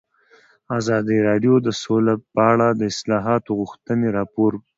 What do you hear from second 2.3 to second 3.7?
په اړه د اصلاحاتو